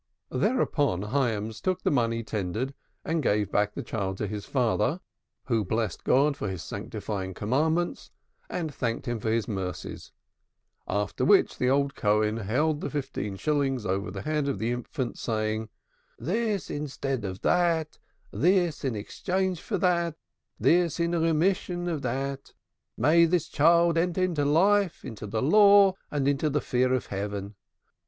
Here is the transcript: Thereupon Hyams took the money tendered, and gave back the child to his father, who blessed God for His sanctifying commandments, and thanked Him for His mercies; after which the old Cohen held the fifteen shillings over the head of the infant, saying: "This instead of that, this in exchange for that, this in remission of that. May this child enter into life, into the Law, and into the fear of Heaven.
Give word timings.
Thereupon 0.31 1.03
Hyams 1.03 1.61
took 1.61 1.83
the 1.83 1.91
money 1.91 2.23
tendered, 2.23 2.73
and 3.05 3.21
gave 3.21 3.51
back 3.51 3.75
the 3.75 3.83
child 3.83 4.17
to 4.17 4.25
his 4.25 4.47
father, 4.47 4.99
who 5.45 5.63
blessed 5.63 6.03
God 6.03 6.35
for 6.35 6.47
His 6.49 6.63
sanctifying 6.63 7.35
commandments, 7.35 8.09
and 8.49 8.73
thanked 8.73 9.05
Him 9.07 9.19
for 9.19 9.29
His 9.29 9.47
mercies; 9.47 10.11
after 10.87 11.23
which 11.23 11.59
the 11.59 11.69
old 11.69 11.93
Cohen 11.93 12.37
held 12.37 12.81
the 12.81 12.89
fifteen 12.89 13.35
shillings 13.35 13.85
over 13.85 14.09
the 14.09 14.23
head 14.23 14.47
of 14.47 14.57
the 14.57 14.71
infant, 14.71 15.19
saying: 15.19 15.69
"This 16.17 16.71
instead 16.71 17.23
of 17.23 17.41
that, 17.41 17.99
this 18.31 18.83
in 18.83 18.95
exchange 18.95 19.61
for 19.61 19.77
that, 19.77 20.15
this 20.59 20.99
in 20.99 21.11
remission 21.11 21.87
of 21.87 22.01
that. 22.01 22.53
May 22.97 23.25
this 23.25 23.47
child 23.47 23.99
enter 23.99 24.23
into 24.23 24.45
life, 24.45 25.05
into 25.05 25.27
the 25.27 25.43
Law, 25.43 25.93
and 26.09 26.27
into 26.27 26.49
the 26.49 26.59
fear 26.59 26.91
of 26.91 27.05
Heaven. 27.05 27.53